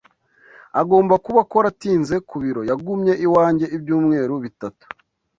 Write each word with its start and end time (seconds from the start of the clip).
Agomba 0.81 1.13
kuba 1.25 1.39
akora 1.45 1.65
atinze 1.73 2.15
ku 2.27 2.35
biro. 2.43 2.61
Yagumye 2.69 3.13
iwanjye 3.25 3.65
ibyumweru 3.75 4.33
bitatu. 4.43 4.85